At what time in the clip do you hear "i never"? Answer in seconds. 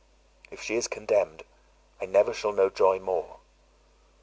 2.01-2.33